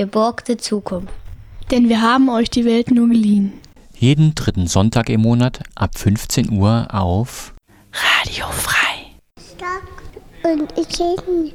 geborgte 0.00 0.56
Zukunft. 0.56 1.12
Denn 1.70 1.90
wir 1.90 2.00
haben 2.00 2.30
euch 2.30 2.48
die 2.48 2.64
Welt 2.64 2.90
nur 2.90 3.06
geliehen. 3.06 3.52
Jeden 3.92 4.34
dritten 4.34 4.66
Sonntag 4.66 5.10
im 5.10 5.20
Monat 5.20 5.62
ab 5.74 5.98
15 5.98 6.52
Uhr 6.52 6.86
auf 6.90 7.52
Radio 7.92 8.46
Frei. 8.46 9.12
Stock 9.38 9.82
und 10.42 10.72
ich 10.78 10.88
bin 10.96 11.52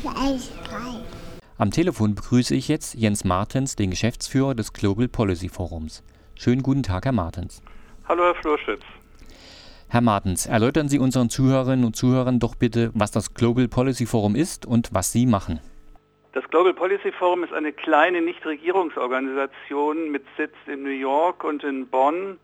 frei. 0.00 0.38
Am 1.58 1.72
Telefon 1.72 2.14
begrüße 2.14 2.54
ich 2.54 2.68
jetzt 2.68 2.94
Jens 2.94 3.24
Martens, 3.24 3.74
den 3.74 3.90
Geschäftsführer 3.90 4.54
des 4.54 4.72
Global 4.72 5.08
Policy 5.08 5.48
Forums. 5.48 6.04
Schönen 6.36 6.62
guten 6.62 6.84
Tag, 6.84 7.04
Herr 7.04 7.10
Martens. 7.10 7.62
Hallo, 8.08 8.22
Herr 8.22 8.36
Flurschitz. 8.36 8.82
Herr 9.88 10.02
Martens, 10.02 10.46
erläutern 10.46 10.88
Sie 10.88 11.00
unseren 11.00 11.30
Zuhörerinnen 11.30 11.84
und 11.84 11.96
Zuhörern 11.96 12.38
doch 12.38 12.54
bitte, 12.54 12.92
was 12.94 13.10
das 13.10 13.34
Global 13.34 13.66
Policy 13.66 14.06
Forum 14.06 14.36
ist 14.36 14.66
und 14.66 14.90
was 14.92 15.10
Sie 15.10 15.26
machen. 15.26 15.58
Das 16.34 16.42
Global 16.50 16.74
Policy 16.74 17.12
Forum 17.12 17.44
ist 17.44 17.52
eine 17.52 17.72
kleine 17.72 18.20
Nichtregierungsorganisation 18.20 20.10
mit 20.10 20.24
Sitz 20.36 20.56
in 20.66 20.82
New 20.82 20.88
York 20.88 21.44
und 21.44 21.62
in 21.62 21.86
Bonn, 21.86 22.40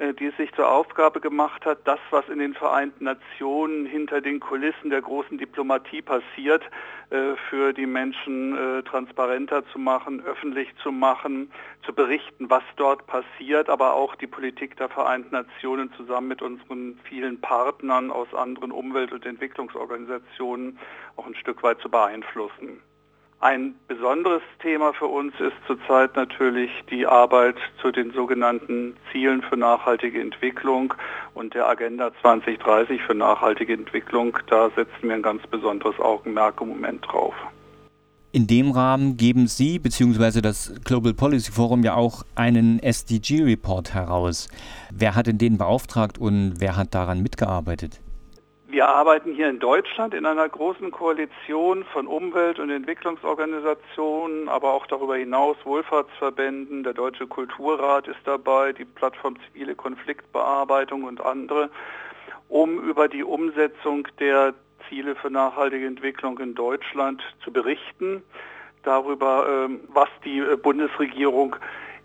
äh, 0.00 0.12
die 0.12 0.26
es 0.26 0.36
sich 0.36 0.52
zur 0.52 0.70
Aufgabe 0.70 1.18
gemacht 1.18 1.64
hat, 1.64 1.78
das, 1.84 1.98
was 2.10 2.28
in 2.28 2.40
den 2.40 2.52
Vereinten 2.52 3.04
Nationen 3.04 3.86
hinter 3.86 4.20
den 4.20 4.38
Kulissen 4.38 4.90
der 4.90 5.00
großen 5.00 5.38
Diplomatie 5.38 6.02
passiert, 6.02 6.62
äh, 7.08 7.34
für 7.48 7.72
die 7.72 7.86
Menschen 7.86 8.54
äh, 8.54 8.82
transparenter 8.82 9.64
zu 9.68 9.78
machen, 9.78 10.22
öffentlich 10.26 10.68
zu 10.82 10.92
machen, 10.92 11.50
zu 11.86 11.94
berichten, 11.94 12.50
was 12.50 12.64
dort 12.76 13.06
passiert, 13.06 13.70
aber 13.70 13.94
auch 13.94 14.14
die 14.14 14.26
Politik 14.26 14.76
der 14.76 14.90
Vereinten 14.90 15.32
Nationen 15.32 15.90
zusammen 15.94 16.28
mit 16.28 16.42
unseren 16.42 17.00
vielen 17.04 17.40
Partnern 17.40 18.10
aus 18.10 18.28
anderen 18.34 18.72
Umwelt- 18.72 19.12
und 19.12 19.24
Entwicklungsorganisationen 19.24 20.78
auch 21.16 21.26
ein 21.26 21.34
Stück 21.34 21.62
weit 21.62 21.80
zu 21.80 21.88
beeinflussen. 21.88 22.82
Ein 23.42 23.74
besonderes 23.88 24.42
Thema 24.60 24.92
für 24.92 25.06
uns 25.06 25.34
ist 25.40 25.56
zurzeit 25.66 26.14
natürlich 26.14 26.70
die 26.88 27.08
Arbeit 27.08 27.56
zu 27.80 27.90
den 27.90 28.12
sogenannten 28.12 28.94
Zielen 29.10 29.42
für 29.42 29.56
nachhaltige 29.56 30.20
Entwicklung 30.20 30.94
und 31.34 31.52
der 31.52 31.68
Agenda 31.68 32.12
2030 32.20 33.02
für 33.02 33.16
nachhaltige 33.16 33.72
Entwicklung. 33.72 34.38
Da 34.48 34.70
setzen 34.76 34.92
wir 35.02 35.14
ein 35.14 35.22
ganz 35.22 35.44
besonderes 35.48 35.98
Augenmerk 35.98 36.60
im 36.60 36.68
Moment 36.68 37.04
drauf. 37.04 37.34
In 38.30 38.46
dem 38.46 38.70
Rahmen 38.70 39.16
geben 39.16 39.48
Sie 39.48 39.80
bzw. 39.80 40.40
das 40.40 40.72
Global 40.84 41.12
Policy 41.12 41.50
Forum 41.50 41.82
ja 41.82 41.96
auch 41.96 42.22
einen 42.36 42.78
SDG-Report 42.78 43.92
heraus. 43.92 44.46
Wer 44.92 45.16
hat 45.16 45.26
denn 45.26 45.38
den 45.38 45.58
beauftragt 45.58 46.16
und 46.16 46.60
wer 46.60 46.76
hat 46.76 46.94
daran 46.94 47.24
mitgearbeitet? 47.24 48.00
Wir 48.72 48.88
arbeiten 48.88 49.34
hier 49.34 49.50
in 49.50 49.58
Deutschland 49.58 50.14
in 50.14 50.24
einer 50.24 50.48
großen 50.48 50.90
Koalition 50.92 51.84
von 51.92 52.06
Umwelt- 52.06 52.58
und 52.58 52.70
Entwicklungsorganisationen, 52.70 54.48
aber 54.48 54.72
auch 54.72 54.86
darüber 54.86 55.14
hinaus 55.14 55.58
Wohlfahrtsverbänden, 55.64 56.82
der 56.82 56.94
Deutsche 56.94 57.26
Kulturrat 57.26 58.08
ist 58.08 58.20
dabei, 58.24 58.72
die 58.72 58.86
Plattform 58.86 59.36
Zivile 59.44 59.74
Konfliktbearbeitung 59.74 61.04
und 61.04 61.20
andere, 61.20 61.68
um 62.48 62.82
über 62.82 63.08
die 63.08 63.22
Umsetzung 63.22 64.08
der 64.18 64.54
Ziele 64.88 65.16
für 65.16 65.28
nachhaltige 65.28 65.86
Entwicklung 65.86 66.38
in 66.38 66.54
Deutschland 66.54 67.22
zu 67.44 67.52
berichten, 67.52 68.22
darüber, 68.84 69.66
ähm, 69.66 69.80
was 69.88 70.08
die 70.24 70.38
äh, 70.38 70.56
Bundesregierung 70.56 71.56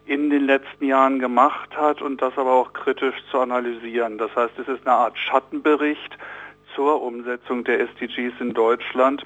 in 0.06 0.30
den 0.30 0.46
letzten 0.46 0.86
Jahren 0.86 1.20
gemacht 1.20 1.78
hat 1.78 2.02
und 2.02 2.22
das 2.22 2.38
aber 2.38 2.52
auch 2.52 2.74
kritisch 2.74 3.16
zu 3.32 3.40
analysieren. 3.40 4.18
Das 4.18 4.36
heißt, 4.36 4.60
es 4.60 4.68
ist 4.68 4.86
eine 4.86 4.98
Art 4.98 5.18
Schattenbericht 5.18 6.18
zur 6.78 7.02
Umsetzung 7.02 7.64
der 7.64 7.80
SDGs 7.80 8.40
in 8.40 8.54
Deutschland, 8.54 9.26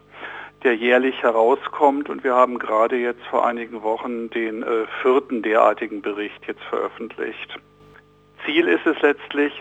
der 0.63 0.73
jährlich 0.73 1.21
herauskommt. 1.21 2.09
Und 2.09 2.23
wir 2.23 2.33
haben 2.33 2.57
gerade 2.57 2.95
jetzt 2.95 3.23
vor 3.29 3.45
einigen 3.45 3.83
Wochen 3.83 4.29
den 4.29 4.63
äh, 4.63 4.85
vierten 5.01 5.41
derartigen 5.43 6.01
Bericht 6.01 6.47
jetzt 6.47 6.63
veröffentlicht. 6.69 7.59
Ziel 8.45 8.69
ist 8.69 8.85
es 8.85 8.99
letztlich, 9.01 9.51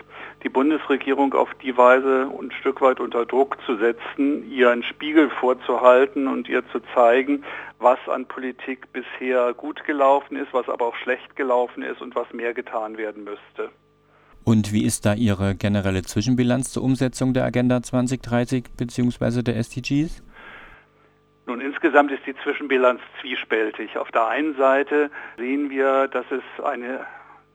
die 0.43 0.49
Bundesregierung 0.49 1.33
auf 1.33 1.53
die 1.61 1.77
Weise 1.77 2.31
ein 2.39 2.51
Stück 2.61 2.81
weit 2.81 3.01
unter 3.01 3.25
Druck 3.25 3.57
zu 3.65 3.75
setzen, 3.75 4.49
ihr 4.49 4.71
einen 4.71 4.83
Spiegel 4.83 5.29
vorzuhalten 5.29 6.27
und 6.27 6.47
ihr 6.47 6.63
zu 6.71 6.79
zeigen, 6.95 7.43
was 7.77 7.99
an 8.07 8.25
Politik 8.25 8.87
bisher 8.93 9.53
gut 9.53 9.83
gelaufen 9.83 10.37
ist, 10.37 10.53
was 10.53 10.69
aber 10.69 10.87
auch 10.87 10.95
schlecht 10.95 11.35
gelaufen 11.35 11.83
ist 11.83 12.01
und 12.01 12.15
was 12.15 12.31
mehr 12.31 12.53
getan 12.53 12.97
werden 12.97 13.25
müsste. 13.25 13.69
Und 14.43 14.73
wie 14.73 14.83
ist 14.85 15.05
da 15.05 15.13
Ihre 15.13 15.55
generelle 15.55 16.01
Zwischenbilanz 16.01 16.71
zur 16.71 16.83
Umsetzung 16.83 17.33
der 17.33 17.45
Agenda 17.45 17.81
2030 17.81 18.65
bzw. 18.75 19.43
der 19.43 19.55
SDGs? 19.57 20.23
Nun, 21.45 21.61
insgesamt 21.61 22.11
ist 22.11 22.25
die 22.25 22.35
Zwischenbilanz 22.43 23.01
zwiespältig. 23.19 23.97
Auf 23.97 24.11
der 24.11 24.27
einen 24.27 24.55
Seite 24.55 25.11
sehen 25.37 25.69
wir, 25.69 26.07
dass 26.07 26.25
es 26.31 26.63
eine 26.63 27.05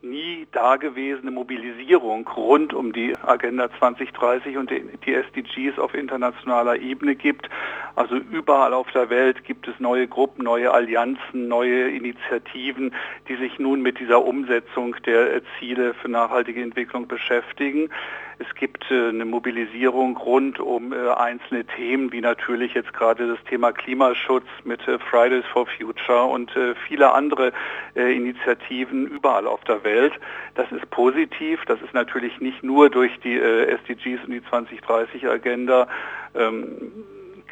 nie 0.02 0.46
dagewesene 0.52 1.30
Mobilisierung 1.30 2.28
rund 2.28 2.72
um 2.72 2.92
die 2.92 3.14
Agenda 3.22 3.68
2030 3.78 4.56
und 4.56 4.70
die 4.70 5.14
SDGs 5.14 5.78
auf 5.78 5.94
internationaler 5.94 6.76
Ebene 6.76 7.14
gibt. 7.14 7.48
Also 7.94 8.16
überall 8.16 8.74
auf 8.74 8.90
der 8.92 9.10
Welt 9.10 9.44
gibt 9.44 9.68
es 9.68 9.80
neue 9.80 10.06
Gruppen, 10.06 10.44
neue 10.44 10.70
Allianzen, 10.70 11.48
neue 11.48 11.88
Initiativen, 11.90 12.94
die 13.28 13.36
sich 13.36 13.58
nun 13.58 13.82
mit 13.82 13.98
dieser 13.98 14.24
Umsetzung 14.24 14.96
der 15.04 15.40
Ziele 15.58 15.94
für 15.94 16.08
nachhaltige 16.08 16.62
Entwicklung 16.62 17.08
beschäftigen. 17.08 17.90
Es 18.38 18.54
gibt 18.54 18.90
äh, 18.90 19.08
eine 19.08 19.24
Mobilisierung 19.24 20.16
rund 20.18 20.60
um 20.60 20.92
äh, 20.92 21.08
einzelne 21.12 21.64
Themen, 21.64 22.12
wie 22.12 22.20
natürlich 22.20 22.74
jetzt 22.74 22.92
gerade 22.92 23.26
das 23.26 23.42
Thema 23.44 23.72
Klimaschutz 23.72 24.44
mit 24.64 24.86
äh, 24.86 24.98
Fridays 24.98 25.44
for 25.46 25.66
Future 25.66 26.24
und 26.24 26.52
viele 26.86 27.12
andere 27.12 27.52
Initiativen 27.94 29.06
überall 29.06 29.46
auf 29.46 29.62
der 29.64 29.82
Welt. 29.84 30.12
Das 30.54 30.70
ist 30.72 30.88
positiv. 30.90 31.64
Das 31.66 31.80
ist 31.82 31.94
natürlich 31.94 32.40
nicht 32.40 32.62
nur 32.62 32.90
durch 32.90 33.18
die 33.20 33.38
SDGs 33.38 34.24
und 34.24 34.32
die 34.32 34.40
2030-Agenda 34.40 35.88
ähm, 36.34 36.92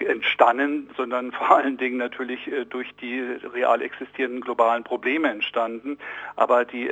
entstanden, 0.00 0.90
sondern 0.96 1.32
vor 1.32 1.56
allen 1.56 1.76
Dingen 1.76 1.96
natürlich 1.96 2.50
durch 2.70 2.94
die 2.96 3.20
real 3.52 3.82
existierenden 3.82 4.40
globalen 4.40 4.84
Probleme 4.84 5.28
entstanden. 5.28 5.98
Aber 6.36 6.64
die 6.64 6.90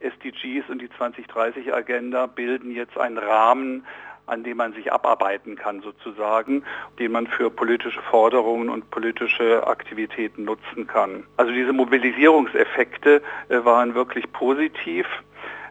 SDGs 0.00 0.68
und 0.68 0.80
die 0.80 0.88
2030-Agenda 0.88 2.26
bilden 2.26 2.70
jetzt 2.70 2.98
einen 2.98 3.18
Rahmen, 3.18 3.84
an 4.26 4.42
dem 4.42 4.56
man 4.56 4.72
sich 4.72 4.92
abarbeiten 4.92 5.56
kann 5.56 5.80
sozusagen, 5.80 6.64
den 6.98 7.12
man 7.12 7.26
für 7.26 7.50
politische 7.50 8.02
Forderungen 8.02 8.68
und 8.68 8.90
politische 8.90 9.66
Aktivitäten 9.66 10.44
nutzen 10.44 10.86
kann. 10.86 11.24
Also 11.36 11.52
diese 11.52 11.72
Mobilisierungseffekte 11.72 13.22
äh, 13.48 13.64
waren 13.64 13.94
wirklich 13.94 14.30
positiv. 14.32 15.06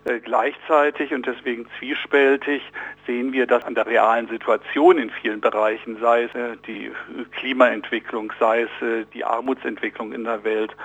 Äh, 0.06 0.20
gleichzeitig 0.20 1.14
und 1.14 1.26
deswegen 1.26 1.68
zwiespältig 1.80 2.62
sehen 3.06 3.34
wir, 3.34 3.46
dass 3.46 3.64
an 3.66 3.76
der 3.76 3.88
realen 3.88 4.28
Situation 4.30 4.98
in 4.98 5.10
vielen 5.10 5.42
Bereichen, 5.42 5.98
sei 6.00 6.24
es 6.24 6.36
äh, 6.36 6.56
die 6.66 6.92
Klimaentwicklung, 7.32 8.32
sei 8.40 8.62
es 8.64 9.08
die 9.14 9.26
Armutsentwicklung 9.26 10.14
in 10.14 10.24
der 10.24 10.44
Welt, 10.44 10.76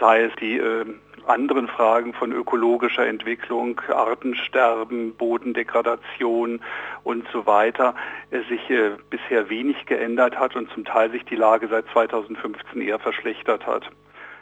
sei 0.00 0.22
es 0.22 0.32
die 0.40 0.60
anderen 1.26 1.68
Fragen 1.68 2.12
von 2.14 2.32
ökologischer 2.32 3.06
Entwicklung, 3.06 3.80
Artensterben, 3.88 5.14
Bodendegradation 5.14 6.60
und 7.04 7.26
so 7.32 7.46
weiter 7.46 7.94
äh, 8.30 8.40
sich 8.48 8.68
äh, 8.70 8.92
bisher 9.10 9.48
wenig 9.50 9.86
geändert 9.86 10.38
hat 10.38 10.56
und 10.56 10.70
zum 10.70 10.84
Teil 10.84 11.10
sich 11.10 11.24
die 11.24 11.36
Lage 11.36 11.68
seit 11.68 11.86
2015 11.88 12.80
eher 12.80 12.98
verschlechtert 12.98 13.66
hat. 13.66 13.90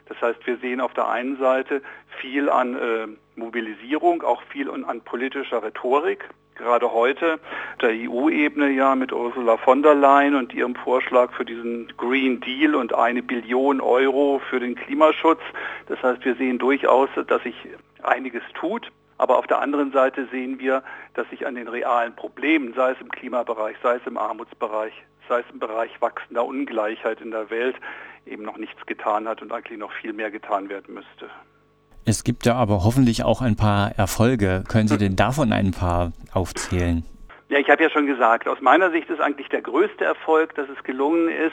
Das 0.06 0.20
heißt, 0.22 0.46
wir 0.46 0.56
sehen 0.58 0.80
auf 0.80 0.94
der 0.94 1.08
einen 1.08 1.36
Seite 1.38 1.82
viel 2.20 2.48
an 2.48 2.74
äh, 2.74 3.06
Mobilisierung, 3.36 4.22
auch 4.22 4.42
viel 4.50 4.70
an 4.70 5.00
politischer 5.02 5.62
Rhetorik, 5.62 6.28
gerade 6.58 6.92
heute 6.92 7.40
der 7.80 7.90
EU-Ebene 7.90 8.70
ja 8.70 8.94
mit 8.94 9.12
Ursula 9.12 9.56
von 9.56 9.82
der 9.82 9.94
Leyen 9.94 10.34
und 10.34 10.52
ihrem 10.52 10.74
Vorschlag 10.74 11.32
für 11.32 11.44
diesen 11.44 11.92
Green 11.96 12.40
Deal 12.40 12.74
und 12.74 12.94
eine 12.94 13.22
Billion 13.22 13.80
Euro 13.80 14.40
für 14.50 14.60
den 14.60 14.74
Klimaschutz. 14.74 15.40
Das 15.86 16.02
heißt, 16.02 16.24
wir 16.24 16.34
sehen 16.34 16.58
durchaus, 16.58 17.08
dass 17.26 17.42
sich 17.42 17.54
einiges 18.02 18.42
tut. 18.54 18.90
Aber 19.16 19.38
auf 19.38 19.46
der 19.46 19.60
anderen 19.60 19.90
Seite 19.92 20.28
sehen 20.30 20.60
wir, 20.60 20.82
dass 21.14 21.28
sich 21.30 21.46
an 21.46 21.56
den 21.56 21.66
realen 21.66 22.14
Problemen, 22.14 22.74
sei 22.74 22.92
es 22.92 23.00
im 23.00 23.10
Klimabereich, 23.10 23.76
sei 23.82 23.96
es 23.96 24.06
im 24.06 24.16
Armutsbereich, 24.16 24.92
sei 25.28 25.40
es 25.40 25.46
im 25.52 25.58
Bereich 25.58 25.90
wachsender 26.00 26.44
Ungleichheit 26.44 27.20
in 27.20 27.32
der 27.32 27.50
Welt, 27.50 27.76
eben 28.26 28.44
noch 28.44 28.58
nichts 28.58 28.84
getan 28.86 29.26
hat 29.26 29.42
und 29.42 29.52
eigentlich 29.52 29.78
noch 29.78 29.92
viel 29.92 30.12
mehr 30.12 30.30
getan 30.30 30.68
werden 30.68 30.94
müsste. 30.94 31.30
Es 32.08 32.24
gibt 32.24 32.46
ja 32.46 32.54
aber 32.54 32.84
hoffentlich 32.84 33.22
auch 33.22 33.42
ein 33.42 33.54
paar 33.54 33.90
Erfolge. 33.98 34.64
Können 34.66 34.88
Sie 34.88 34.96
denn 34.96 35.14
davon 35.14 35.52
ein 35.52 35.72
paar 35.72 36.12
aufzählen? 36.32 37.04
Ja, 37.50 37.58
ich 37.58 37.68
habe 37.68 37.82
ja 37.82 37.90
schon 37.90 38.06
gesagt, 38.06 38.48
aus 38.48 38.62
meiner 38.62 38.90
Sicht 38.90 39.10
ist 39.10 39.20
eigentlich 39.20 39.50
der 39.50 39.60
größte 39.60 40.06
Erfolg, 40.06 40.54
dass 40.54 40.70
es 40.70 40.82
gelungen 40.84 41.28
ist, 41.28 41.52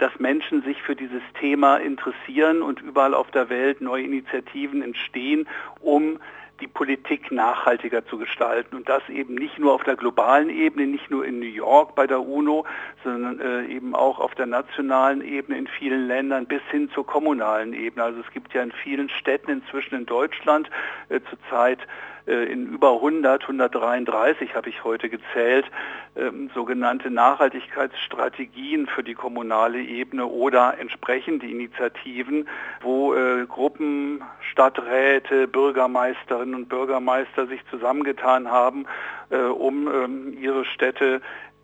dass 0.00 0.10
Menschen 0.18 0.64
sich 0.64 0.82
für 0.82 0.96
dieses 0.96 1.22
Thema 1.38 1.76
interessieren 1.76 2.62
und 2.62 2.80
überall 2.80 3.14
auf 3.14 3.30
der 3.30 3.48
Welt 3.48 3.80
neue 3.80 4.02
Initiativen 4.02 4.82
entstehen, 4.82 5.46
um 5.80 6.18
die 6.62 6.68
Politik 6.68 7.32
nachhaltiger 7.32 8.06
zu 8.06 8.18
gestalten 8.18 8.76
und 8.76 8.88
das 8.88 9.02
eben 9.08 9.34
nicht 9.34 9.58
nur 9.58 9.74
auf 9.74 9.82
der 9.82 9.96
globalen 9.96 10.48
Ebene, 10.48 10.86
nicht 10.86 11.10
nur 11.10 11.26
in 11.26 11.40
New 11.40 11.44
York 11.44 11.96
bei 11.96 12.06
der 12.06 12.24
UNO, 12.24 12.64
sondern 13.02 13.40
äh, 13.40 13.66
eben 13.66 13.96
auch 13.96 14.20
auf 14.20 14.36
der 14.36 14.46
nationalen 14.46 15.22
Ebene 15.22 15.58
in 15.58 15.66
vielen 15.66 16.06
Ländern 16.06 16.46
bis 16.46 16.62
hin 16.70 16.88
zur 16.94 17.04
kommunalen 17.04 17.74
Ebene. 17.74 18.04
Also 18.04 18.20
es 18.20 18.30
gibt 18.30 18.54
ja 18.54 18.62
in 18.62 18.70
vielen 18.70 19.08
Städten 19.08 19.50
inzwischen 19.50 19.96
in 19.96 20.06
Deutschland 20.06 20.70
äh, 21.08 21.20
zurzeit 21.28 21.80
in 22.26 22.66
über 22.72 22.94
100, 22.94 23.42
133 23.42 24.54
habe 24.54 24.68
ich 24.68 24.84
heute 24.84 25.08
gezählt, 25.08 25.66
ähm, 26.14 26.50
sogenannte 26.54 27.10
Nachhaltigkeitsstrategien 27.10 28.86
für 28.86 29.02
die 29.02 29.14
kommunale 29.14 29.80
Ebene 29.80 30.26
oder 30.26 30.78
entsprechende 30.78 31.46
Initiativen, 31.46 32.48
wo 32.80 33.14
äh, 33.14 33.46
Gruppen, 33.46 34.22
Stadträte, 34.52 35.48
Bürgermeisterinnen 35.48 36.54
und 36.54 36.68
Bürgermeister 36.68 37.46
sich 37.46 37.60
zusammengetan 37.70 38.50
haben, 38.50 38.86
äh, 39.30 39.38
um 39.38 39.88
ähm, 39.88 40.36
ihre 40.38 40.64
Städte 40.64 41.22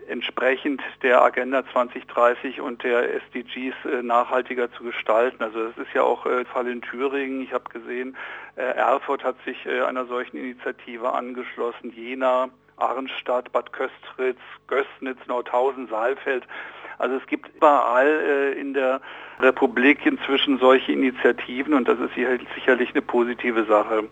entsprechend 0.08 0.82
der 1.02 1.22
Agenda 1.22 1.64
2030 1.72 2.60
und 2.60 2.82
der 2.82 3.14
SDGs 3.14 3.74
äh, 3.84 4.02
nachhaltiger 4.02 4.70
zu 4.72 4.84
gestalten. 4.84 5.42
Also 5.42 5.68
das 5.68 5.78
ist 5.78 5.94
ja 5.94 6.02
auch 6.02 6.26
äh, 6.26 6.44
Fall 6.44 6.66
in 6.66 6.82
Thüringen. 6.82 7.42
Ich 7.42 7.52
habe 7.52 7.68
gesehen, 7.70 8.16
äh, 8.56 8.62
Erfurt 8.62 9.24
hat 9.24 9.36
sich 9.44 9.66
äh, 9.66 9.82
einer 9.82 10.06
solchen 10.06 10.36
Initiative 10.36 11.12
angeschlossen, 11.12 11.92
Jena, 11.94 12.48
Arnstadt, 12.76 13.52
Bad 13.52 13.72
Köstritz, 13.72 14.38
Gößnitz, 14.66 15.18
Nordhausen, 15.26 15.88
Saalfeld. 15.88 16.44
Also 16.98 17.16
es 17.16 17.26
gibt 17.26 17.54
überall 17.54 18.54
in 18.58 18.74
der 18.74 19.00
Republik 19.38 20.04
inzwischen 20.04 20.58
solche 20.58 20.90
Initiativen 20.90 21.74
und 21.74 21.86
das 21.86 21.98
ist 22.00 22.14
sicherlich 22.56 22.90
eine 22.90 23.02
positive 23.02 23.64
Sache. 23.66 24.08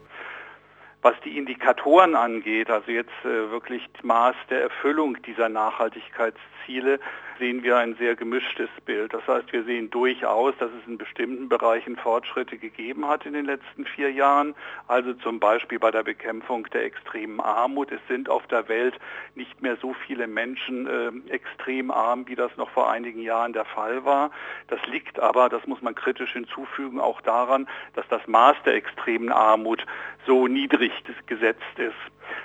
Was 1.07 1.15
die 1.21 1.39
Indikatoren 1.39 2.17
angeht, 2.17 2.69
also 2.69 2.91
jetzt 2.91 3.15
äh, 3.23 3.49
wirklich 3.53 3.89
Maß 4.03 4.35
der 4.51 4.63
Erfüllung 4.63 5.17
dieser 5.23 5.49
Nachhaltigkeitsziele, 5.49 6.99
sehen 7.39 7.63
wir 7.63 7.77
ein 7.77 7.97
sehr 7.97 8.17
gemischtes 8.17 8.69
Bild. 8.85 9.13
Das 9.13 9.27
heißt, 9.27 9.53
wir 9.53 9.65
sehen 9.65 9.91
durchaus, 9.91 10.55
dass 10.59 10.71
es 10.71 10.87
in 10.87 10.99
bestimmten 10.99 11.49
Bereichen 11.49 11.97
Fortschritte 11.97 12.59
gegeben 12.59 13.07
hat 13.07 13.27
in 13.27 13.33
den 13.33 13.45
letzten 13.45 13.85
vier 13.85 14.11
Jahren. 14.13 14.55
Also 14.89 15.15
zum 15.15 15.41
Beispiel 15.41 15.79
bei 15.79 15.91
der 15.91 16.03
Bekämpfung 16.03 16.67
der 16.73 16.85
extremen 16.85 17.41
Armut. 17.41 17.93
Es 17.93 18.01
sind 18.09 18.29
auf 18.29 18.47
der 18.47 18.69
Welt 18.69 18.99
nicht 19.35 19.63
mehr 19.63 19.77
so 19.77 19.95
viele 20.07 20.27
Menschen 20.27 20.87
äh, 20.87 21.33
extrem 21.33 21.91
arm, 21.91 22.27
wie 22.29 22.37
das 22.37 22.57
noch 22.57 22.71
vor 22.71 22.91
einigen 22.91 23.21
Jahren 23.21 23.53
der 23.53 23.65
Fall 23.65 24.05
war. 24.05 24.31
Das 24.69 24.81
liegt 24.87 25.19
aber, 25.19 25.49
das 25.49 25.67
muss 25.67 25.83
man 25.83 25.95
kritisch 25.95 26.33
hinzufügen, 26.33 27.01
auch 27.01 27.21
daran, 27.21 27.69
dass 27.95 28.07
das 28.09 28.27
Maß 28.27 28.57
der 28.65 28.75
extremen 28.75 29.31
Armut 29.31 29.85
so 30.27 30.47
niedrig 30.47 30.93
gesetzt 31.27 31.79
ist. 31.79 31.95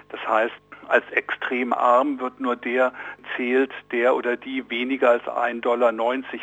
Das 0.10 0.26
heißt, 0.28 0.54
als 0.92 1.10
extrem 1.12 1.74
arm 1.74 2.20
wird 2.20 2.40
nur 2.40 2.56
der 2.56 2.94
zählt, 3.36 3.72
der 3.92 4.16
oder 4.16 4.38
die 4.38 4.70
weniger 4.70 5.12
als 5.12 5.24
1,90 5.24 5.62
Dollar 5.62 5.92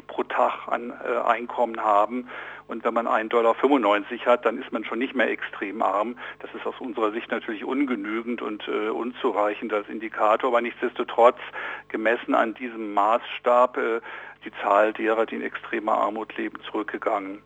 pro 0.07 0.23
Tag 0.25 0.69
an 0.69 0.93
äh, 1.05 1.19
Einkommen 1.19 1.81
haben. 1.81 2.29
Und 2.67 2.85
wenn 2.85 2.93
man 2.93 3.07
1,95 3.07 3.29
Dollar 3.29 3.57
hat, 4.27 4.45
dann 4.45 4.61
ist 4.61 4.73
man 4.73 4.85
schon 4.85 4.99
nicht 4.99 5.15
mehr 5.15 5.31
extrem 5.31 5.81
arm. 5.81 6.17
Das 6.41 6.53
ist 6.55 6.67
aus 6.67 6.75
unserer 6.81 7.13
Sicht 7.13 7.31
natürlich 7.31 7.65
ungenügend 7.65 8.43
und 8.43 8.69
äh, 8.69 8.89
unzureichend 8.91 9.73
als 9.73 9.89
Indikator, 9.89 10.51
aber 10.51 10.61
nichtsdestotrotz 10.61 11.39
gemessen 11.89 12.35
an 12.35 12.55
diesem 12.55 12.93
Maßstab 12.93 13.79
äh, 13.79 14.01
die 14.45 14.53
Zahl 14.63 14.93
derer, 14.93 15.27
die 15.27 15.37
in 15.37 15.43
extremer 15.43 15.93
Armut 15.93 16.37
leben, 16.37 16.59
zurückgegangen. 16.71 17.43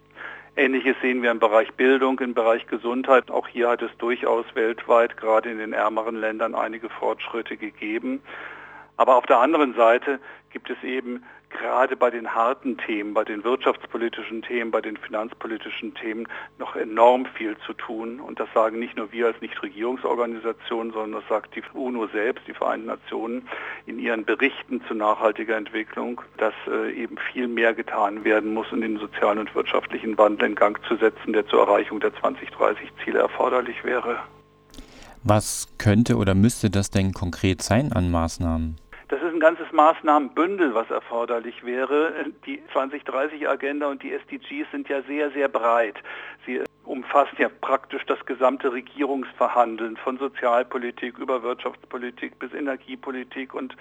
Ähnliches 0.54 0.96
sehen 1.00 1.22
wir 1.22 1.30
im 1.30 1.38
Bereich 1.38 1.72
Bildung, 1.74 2.20
im 2.20 2.34
Bereich 2.34 2.66
Gesundheit. 2.66 3.30
Auch 3.30 3.48
hier 3.48 3.70
hat 3.70 3.80
es 3.80 3.90
durchaus 3.96 4.44
weltweit, 4.54 5.16
gerade 5.16 5.50
in 5.50 5.58
den 5.58 5.72
ärmeren 5.72 6.16
Ländern, 6.16 6.54
einige 6.54 6.90
Fortschritte 6.90 7.56
gegeben. 7.56 8.20
Aber 8.98 9.16
auf 9.16 9.24
der 9.24 9.38
anderen 9.38 9.74
Seite 9.74 10.20
gibt 10.50 10.68
es 10.68 10.76
eben 10.82 11.24
gerade 11.52 11.96
bei 11.96 12.10
den 12.10 12.34
harten 12.34 12.76
Themen, 12.76 13.14
bei 13.14 13.24
den 13.24 13.44
wirtschaftspolitischen 13.44 14.42
Themen, 14.42 14.70
bei 14.70 14.80
den 14.80 14.96
finanzpolitischen 14.96 15.94
Themen 15.94 16.26
noch 16.58 16.76
enorm 16.76 17.26
viel 17.26 17.56
zu 17.66 17.72
tun. 17.72 18.20
Und 18.20 18.40
das 18.40 18.48
sagen 18.54 18.78
nicht 18.78 18.96
nur 18.96 19.12
wir 19.12 19.26
als 19.26 19.40
Nichtregierungsorganisation, 19.40 20.92
sondern 20.92 21.20
das 21.20 21.28
sagt 21.28 21.54
die 21.54 21.62
UNO 21.72 22.08
selbst, 22.08 22.46
die 22.46 22.54
Vereinten 22.54 22.86
Nationen, 22.86 23.48
in 23.86 23.98
ihren 23.98 24.24
Berichten 24.24 24.82
zu 24.88 24.94
nachhaltiger 24.94 25.56
Entwicklung, 25.56 26.20
dass 26.38 26.54
äh, 26.66 26.92
eben 26.92 27.16
viel 27.32 27.48
mehr 27.48 27.74
getan 27.74 28.24
werden 28.24 28.52
muss, 28.54 28.72
um 28.72 28.80
den 28.80 28.98
sozialen 28.98 29.38
und 29.38 29.54
wirtschaftlichen 29.54 30.18
Wandel 30.18 30.50
in 30.50 30.54
Gang 30.54 30.80
zu 30.86 30.96
setzen, 30.96 31.32
der 31.32 31.46
zur 31.46 31.60
Erreichung 31.60 32.00
der 32.00 32.12
2030-Ziele 32.12 33.18
erforderlich 33.18 33.84
wäre. 33.84 34.18
Was 35.24 35.68
könnte 35.78 36.16
oder 36.16 36.34
müsste 36.34 36.68
das 36.68 36.90
denn 36.90 37.12
konkret 37.12 37.62
sein 37.62 37.92
an 37.92 38.10
Maßnahmen? 38.10 38.81
Ganzes 39.42 39.72
Maßnahmenbündel, 39.72 40.72
was 40.72 40.88
erforderlich 40.88 41.64
wäre. 41.64 42.12
Die 42.46 42.62
2030-Agenda 42.72 43.88
und 43.88 44.00
die 44.00 44.12
SDGs 44.12 44.70
sind 44.70 44.88
ja 44.88 45.02
sehr, 45.02 45.32
sehr 45.32 45.48
breit. 45.48 45.96
Sie 46.46 46.60
umfassen 46.84 47.34
ja 47.38 47.48
praktisch 47.48 48.06
das 48.06 48.24
gesamte 48.24 48.72
Regierungsverhandeln 48.72 49.96
von 49.96 50.16
Sozialpolitik 50.16 51.18
über 51.18 51.42
Wirtschaftspolitik 51.42 52.38
bis 52.38 52.52
Energiepolitik 52.54 53.52
und, 53.52 53.76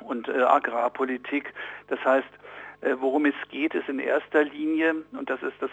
und 0.00 0.28
äh, 0.28 0.42
Agrarpolitik. 0.42 1.54
Das 1.88 1.98
heißt, 2.04 2.30
äh, 2.82 2.94
worum 3.00 3.26
es 3.26 3.34
geht, 3.48 3.74
ist 3.74 3.88
in 3.88 3.98
erster 3.98 4.44
Linie, 4.44 4.94
und 5.10 5.28
das 5.28 5.42
ist 5.42 5.56
das 5.58 5.70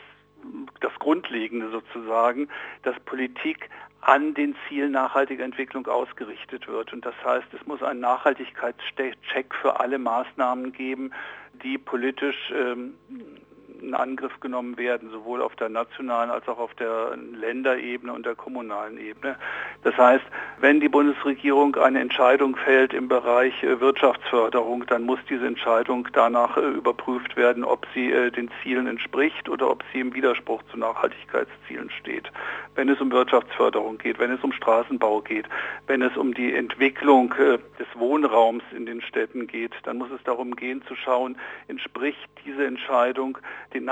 das 0.80 0.94
Grundlegende 1.00 1.70
sozusagen, 1.72 2.48
dass 2.84 2.98
Politik 3.02 3.70
an 4.08 4.34
den 4.34 4.56
Zielen 4.68 4.94
nachhaltiger 4.94 5.44
Entwicklung 5.44 5.86
ausgerichtet 5.86 6.66
wird. 6.70 6.94
Und 6.94 7.06
das 7.06 7.14
heißt, 7.26 7.48
es 7.54 7.68
muss 7.68 7.84
einen 7.84 8.00
Nachhaltigkeitscheck 8.00 9.54
für 9.62 9.82
alle 9.82 10.00
Maßnahmen 10.00 10.72
geben, 10.72 11.12
die 11.62 11.78
politisch 11.78 12.54
ähm, 12.56 12.94
in 13.82 13.94
Angriff 13.94 14.40
genommen 14.40 14.78
werden, 14.78 15.10
sowohl 15.12 15.42
auf 15.42 15.56
der 15.56 15.70
nationalen 15.70 16.30
als 16.30 16.48
auch 16.48 16.60
auf 16.60 16.74
der 16.76 17.18
Länderebene 17.34 18.14
und 18.14 18.26
der 18.26 18.36
kommunalen 18.36 18.98
Ebene. 18.98 19.36
Das 19.84 19.98
heißt, 19.98 20.26
wenn 20.60 20.80
die 20.80 20.90
Bundesregierung 20.90 21.76
eine 21.76 22.00
Entscheidung 22.00 22.56
fällt 22.56 22.94
im 22.94 23.08
Bereich 23.08 23.64
äh, 23.64 23.80
Wirtschaftsförderung, 23.80 24.86
dann 24.88 25.04
muss 25.04 25.20
diese 25.30 25.46
Entscheidung 25.46 26.08
danach 26.14 26.58
äh, 26.58 26.62
überprüft 26.62 27.38
werden, 27.38 27.64
ob 27.64 27.86
sie 27.94 28.12
äh, 28.12 28.32
den 28.32 28.50
Zielen 28.62 28.88
entspricht 28.88 29.50
oder 29.50 29.70
ob 29.70 29.84
sie 29.94 30.00
im 30.00 30.14
Widerspruch 30.14 30.64
zu 30.72 30.78
Nachhaltigkeitszielen 30.78 31.90
steht. 31.92 32.32
Wenn 32.76 32.90
es 32.90 33.00
um 33.02 33.12
Wirtschaftsförderung 33.12 33.98
geht, 33.98 34.20
wenn 34.20 34.32
es 34.32 34.44
um 34.44 34.52
Straßenbau 34.52 35.22
geht, 35.22 35.46
wenn 35.88 36.02
es 36.02 36.16
um 36.16 36.34
die 36.34 36.54
Entwicklung 36.54 37.34
des 37.80 37.88
Wohnraums 37.96 38.64
in 38.76 38.86
den 38.86 39.02
Städten 39.02 39.48
geht, 39.48 39.74
dann 39.84 39.98
muss 39.98 40.12
es 40.12 40.22
darum 40.24 40.56
gehen 40.56 40.84
zu 40.88 40.96
schauen, 40.96 41.38
entspricht 41.68 42.30
diese 42.46 42.66
Entscheidung 42.66 43.38
den 43.74 43.86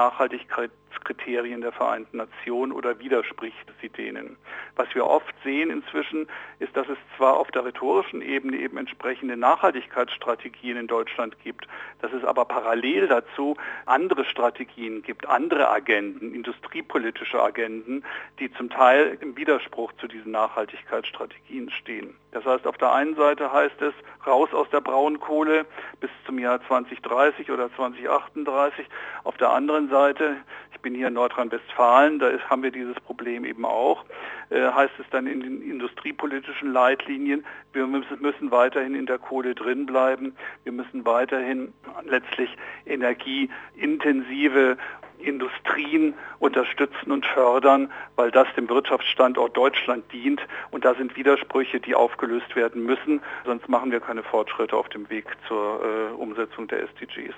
Nachhaltigkeitskriterien 0.95 1.61
der 1.61 1.71
Vereinten 1.71 2.17
Nationen 2.17 2.71
oder 2.71 2.99
widerspricht 2.99 3.65
sie 3.81 3.89
denen. 3.89 4.37
Was 4.75 4.93
wir 4.93 5.05
oft 5.05 5.33
sehen 5.43 5.69
inzwischen, 5.69 6.27
ist, 6.59 6.75
dass 6.75 6.87
es 6.87 6.97
zwar 7.17 7.37
auf 7.37 7.51
der 7.51 7.65
rhetorischen 7.65 8.21
Ebene 8.21 8.57
eben 8.57 8.77
entsprechende 8.77 9.37
Nachhaltigkeitsstrategien 9.37 10.77
in 10.77 10.87
Deutschland 10.87 11.37
gibt, 11.43 11.67
dass 12.01 12.11
es 12.13 12.23
aber 12.23 12.45
parallel 12.45 13.07
dazu 13.07 13.55
andere 13.85 14.25
Strategien 14.25 15.01
gibt, 15.01 15.27
andere 15.27 15.69
Agenden, 15.69 16.33
industriepolitische 16.33 17.41
Agenden, 17.41 18.03
die 18.39 18.51
zum 18.53 18.69
Teil 18.69 19.17
im 19.21 19.37
Widerspruch 19.37 19.91
zu 19.99 20.07
diesen 20.07 20.31
Nachhaltigkeitsstrategien 20.31 21.69
stehen. 21.71 22.15
Das 22.31 22.43
heißt, 22.43 22.67
auf 22.67 22.77
der 22.77 22.91
einen 22.91 23.15
Seite 23.15 23.51
heißt 23.51 23.81
es, 23.81 23.93
raus 24.27 24.53
aus 24.53 24.69
der 24.69 24.81
Braunkohle 24.81 25.65
bis 26.01 26.09
zum 26.25 26.37
Jahr 26.37 26.59
2030 26.67 27.49
oder 27.49 27.73
2038. 27.73 28.85
Auf 29.23 29.37
der 29.37 29.51
anderen 29.51 29.89
Seite, 29.89 30.35
ich 30.73 30.81
bin 30.85 30.93
hier 30.93 31.07
in 31.07 31.15
Nordrhein-Westfalen, 31.15 32.19
da 32.19 32.27
ist, 32.27 32.47
haben 32.47 32.61
wir 32.61 32.69
dieses 32.69 32.93
Problem 32.99 33.43
eben 33.43 33.65
auch, 33.65 34.05
äh, 34.51 34.71
heißt 34.71 34.93
es 34.99 35.05
dann 35.09 35.25
in 35.25 35.39
den 35.41 35.63
industriepolitischen 35.63 36.71
Leitlinien, 36.71 37.43
wir 37.73 37.87
müssen, 37.87 38.51
weiterhin 38.51 38.93
in 38.93 39.07
der 39.07 39.17
Kohle 39.17 39.55
drin 39.55 39.87
bleiben, 39.87 40.35
wir 40.63 40.71
müssen 40.71 41.03
weiterhin 41.03 41.73
letztlich 42.03 42.55
energieintensive 42.85 44.77
Industrien 45.17 46.13
unterstützen 46.37 47.11
und 47.11 47.25
fördern, 47.25 47.91
weil 48.15 48.29
das 48.29 48.47
dem 48.55 48.69
Wirtschaftsstandort 48.69 49.57
Deutschland 49.57 50.05
dient. 50.13 50.39
Und 50.69 50.85
da 50.85 50.93
sind 50.93 51.15
Widersprüche, 51.15 51.79
die 51.79 51.95
aufgelöst 51.95 52.55
werden 52.55 52.83
müssen. 52.83 53.21
Sonst 53.43 53.67
machen 53.69 53.91
wir 53.91 54.01
keine 54.01 54.21
Fortschritte 54.21 54.77
auf 54.77 54.89
dem 54.89 55.09
Weg 55.09 55.25
zur 55.47 55.81
äh, 55.83 56.13
Umsetzung 56.13 56.67
der 56.67 56.83
SDGs. 56.83 57.33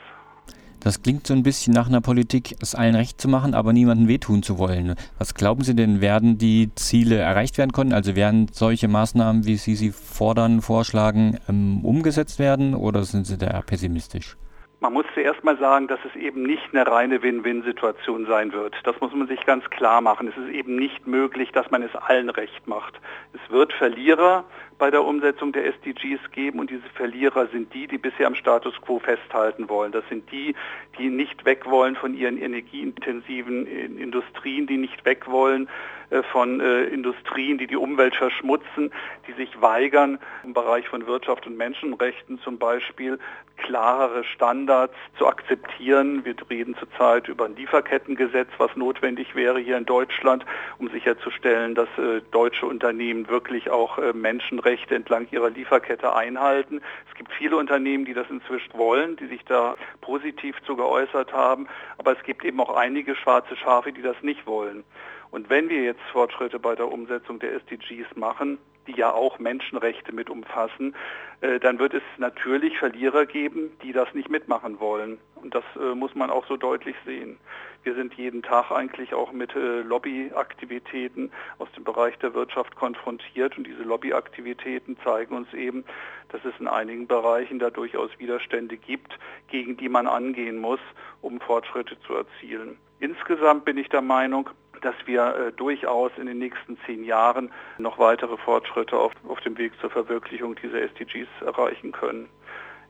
Das 0.80 1.02
klingt 1.02 1.28
so 1.28 1.34
ein 1.34 1.44
bisschen 1.44 1.74
nach 1.74 1.88
einer 1.88 2.02
Politik, 2.02 2.56
es 2.62 2.76
allen 2.76 2.96
recht 2.96 3.20
zu 3.20 3.28
machen, 3.28 3.54
aber 3.54 3.74
niemandem 3.74 4.08
wehtun 4.08 4.44
zu 4.44 4.58
wollen. 4.58 4.96
Was 5.18 5.34
glauben 5.34 5.64
Sie 5.64 5.76
denn, 5.76 6.02
werden 6.02 6.38
die 6.38 6.70
Ziele 6.76 7.18
erreicht 7.18 7.58
werden 7.58 7.72
können? 7.72 7.94
Also 7.94 8.16
werden 8.16 8.48
solche 8.52 8.88
Maßnahmen, 8.88 9.46
wie 9.46 9.58
Sie 9.58 9.76
sie 9.76 9.92
fordern, 9.92 10.62
vorschlagen, 10.62 11.40
ähm, 11.50 11.84
umgesetzt 11.84 12.40
werden 12.40 12.76
oder 12.76 13.04
sind 13.04 13.26
Sie 13.26 13.38
da 13.38 13.62
pessimistisch? 13.62 14.38
Man 14.80 14.94
muss 14.94 15.06
zuerst 15.16 15.44
mal 15.44 15.58
sagen, 15.58 15.88
dass 15.88 16.00
es 16.06 16.16
eben 16.16 16.44
nicht 16.44 16.62
eine 16.72 16.86
reine 16.86 17.24
Win-Win-Situation 17.24 18.28
sein 18.28 18.54
wird. 18.54 18.76
Das 18.84 19.00
muss 19.02 19.12
man 19.12 19.28
sich 19.28 19.44
ganz 19.44 19.68
klar 19.72 20.02
machen. 20.02 20.28
Es 20.28 20.38
ist 20.38 20.54
eben 20.54 20.76
nicht 20.76 21.08
möglich, 21.08 21.52
dass 21.52 21.72
man 21.72 21.82
es 21.82 21.96
allen 21.96 22.30
recht 22.30 22.68
macht. 22.68 22.94
Es 23.34 23.52
wird 23.52 23.74
Verlierer 23.74 24.46
bei 24.78 24.92
der 24.92 25.04
Umsetzung 25.04 25.52
der 25.52 25.66
SDGs 25.66 26.32
geben 26.32 26.60
und 26.60 26.70
diese 26.70 26.88
Verlierer 26.96 27.48
sind 27.48 27.74
die, 27.74 27.88
die 27.88 27.98
bisher 27.98 28.28
am 28.28 28.36
Status 28.36 28.74
quo 28.82 29.00
festhalten 29.00 29.70
wollen. 29.70 29.92
Das 29.92 30.04
sind 30.10 30.32
die, 30.32 30.56
die 30.98 31.10
nicht 31.10 31.46
weg 31.46 31.66
wollen 31.66 31.96
von 31.96 32.14
ihren 32.14 32.38
energieintensiven 32.38 33.66
Industrien, 33.98 34.68
die 34.68 34.78
nicht 34.78 35.04
weg 35.06 35.28
wollen 35.28 35.68
äh, 36.10 36.24
von 36.24 36.62
äh, 36.62 36.84
Industrien, 36.86 37.58
die 37.58 37.68
die 37.68 37.76
Umwelt 37.76 38.16
verschmutzen, 38.16 38.92
die 39.28 39.34
sich 39.34 39.62
weigern, 39.62 40.20
im 40.46 40.54
Bereich 40.54 40.88
von 40.88 41.06
Wirtschaft 41.06 41.46
und 41.46 41.58
Menschenrechten 41.58 42.40
zum 42.40 42.58
Beispiel 42.58 43.20
klarere 43.58 44.24
Standards 44.24 44.94
zu 45.18 45.28
akzeptieren. 45.28 46.24
Wir 46.24 46.36
reden 46.50 46.76
zurzeit 46.76 47.28
über 47.28 47.46
ein 47.46 47.56
Lieferkettengesetz, 47.58 48.48
was 48.58 48.74
notwendig 48.78 49.36
wäre 49.36 49.60
hier 49.60 49.78
in 49.78 49.86
Deutschland, 49.86 50.46
um 50.78 50.90
sicherzustellen, 50.90 51.76
dass 51.76 51.90
äh, 51.98 52.22
deutsche 52.32 52.68
Unternehmen 52.68 53.28
wirklich 53.28 53.70
auch 53.70 53.98
äh, 53.98 54.14
Menschenrechte 54.14 54.67
entlang 54.92 55.28
ihrer 55.32 55.50
Lieferkette 55.50 56.16
einhalten. 56.16 56.82
Es 57.10 57.16
gibt 57.16 57.32
viele 57.34 57.58
Unternehmen, 57.58 58.06
die 58.06 58.14
das 58.14 58.30
inzwischen 58.30 58.74
wollen, 58.78 59.16
die 59.16 59.28
sich 59.28 59.44
da 59.46 59.76
positiv 60.02 60.56
zu 60.66 60.76
geäußert 60.76 61.34
haben, 61.34 61.68
aber 61.98 62.18
es 62.18 62.24
gibt 62.24 62.44
eben 62.44 62.60
auch 62.60 62.76
einige 62.76 63.16
schwarze 63.16 63.56
Schafe, 63.56 63.92
die 63.92 64.02
das 64.02 64.22
nicht 64.22 64.46
wollen. 64.46 64.84
Und 65.32 65.50
wenn 65.50 65.70
wir 65.70 65.84
jetzt 65.84 66.02
Fortschritte 66.12 66.60
bei 66.60 66.76
der 66.76 66.92
Umsetzung 66.92 67.40
der 67.40 67.54
SDGs 67.54 68.16
machen, 68.16 68.58
die 68.88 68.96
ja 68.96 69.12
auch 69.14 69.40
Menschenrechte 69.40 70.14
mit 70.14 70.30
umfassen, 70.30 70.96
äh, 71.42 71.60
dann 71.60 71.80
wird 71.80 71.94
es 71.94 72.04
natürlich 72.18 72.78
Verlierer 72.80 73.26
geben, 73.26 73.72
die 73.84 73.92
das 73.92 74.14
nicht 74.14 74.30
mitmachen 74.30 74.80
wollen. 74.80 75.20
Und 75.36 75.54
das 75.54 75.64
äh, 75.80 75.94
muss 75.94 76.16
man 76.16 76.30
auch 76.30 76.48
so 76.48 76.58
deutlich 76.58 76.96
sehen. 77.06 77.38
Wir 77.84 77.94
sind 77.94 78.16
jeden 78.16 78.42
Tag 78.42 78.72
eigentlich 78.72 79.14
auch 79.14 79.32
mit 79.32 79.56
äh, 79.56 79.82
Lobbyaktivitäten 79.82 81.32
aus 81.60 81.72
dem 81.74 81.84
Bereich 81.84 82.18
der 82.18 82.34
Wirtschaft 82.34 82.76
konfrontiert 82.76 83.58
und 83.58 83.66
diese 83.66 83.84
Lobbyaktivitäten 83.84 84.98
zeigen 85.04 85.36
uns 85.36 85.54
eben, 85.54 85.86
dass 86.30 86.44
es 86.44 86.54
in 86.60 86.68
einigen 86.68 87.08
Bereichen 87.08 87.60
da 87.60 87.70
durchaus 87.70 88.10
Widerstände 88.18 88.78
gibt, 88.78 89.18
gegen 89.48 89.78
die 89.78 89.90
man 89.90 90.08
angehen 90.08 90.58
muss, 90.58 90.80
um 91.22 91.40
Fortschritte 91.40 91.98
zu 92.02 92.16
erzielen. 92.16 92.78
Insgesamt 93.00 93.64
bin 93.64 93.78
ich 93.78 93.90
der 93.90 94.02
Meinung, 94.02 94.50
dass 94.82 94.96
wir 95.06 95.36
äh, 95.36 95.52
durchaus 95.52 96.12
in 96.18 96.26
den 96.26 96.40
nächsten 96.40 96.78
zehn 96.86 97.04
Jahren 97.04 97.52
noch 97.78 98.00
weitere 98.00 98.38
Fortschritte 98.38 98.98
auf, 98.98 99.14
auf 99.28 99.40
dem 99.42 99.58
Weg 99.58 99.74
zur 99.80 99.90
Verwirklichung 99.90 100.56
dieser 100.56 100.82
SDGs 100.82 101.28
erreichen 101.46 101.92
können. 101.92 102.30